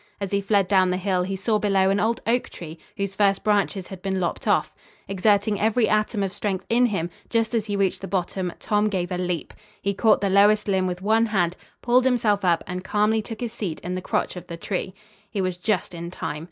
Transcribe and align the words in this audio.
As 0.19 0.31
he 0.31 0.41
fled 0.41 0.67
down 0.67 0.89
the 0.89 0.97
hill 0.97 1.21
he 1.21 1.35
saw 1.35 1.59
below 1.59 1.91
an 1.91 1.99
old 1.99 2.21
oak 2.25 2.49
tree 2.49 2.79
whose 2.97 3.13
first 3.13 3.43
branches 3.43 3.89
had 3.89 4.01
been 4.01 4.19
lopped 4.19 4.47
off. 4.47 4.73
Exerting 5.07 5.59
every 5.61 5.87
atom 5.87 6.23
of 6.23 6.33
strength 6.33 6.65
in 6.69 6.87
him, 6.87 7.11
just 7.29 7.53
as 7.53 7.67
he 7.67 7.75
reached 7.75 8.01
the 8.01 8.07
bottom 8.07 8.51
Tom 8.59 8.89
gave 8.89 9.11
a 9.11 9.17
leap. 9.19 9.53
He 9.79 9.93
caught 9.93 10.19
the 10.19 10.27
lowest 10.31 10.67
limb 10.67 10.87
with 10.87 11.03
one 11.03 11.27
hand, 11.27 11.55
pulled 11.83 12.05
himself 12.05 12.43
up 12.43 12.63
and 12.65 12.83
calmly 12.83 13.21
took 13.21 13.41
his 13.41 13.53
seat 13.53 13.79
in 13.81 13.93
the 13.93 14.01
crotch 14.01 14.35
of 14.35 14.47
the 14.47 14.57
tree. 14.57 14.95
He 15.29 15.39
was 15.39 15.55
just 15.55 15.93
in 15.93 16.09
time. 16.09 16.39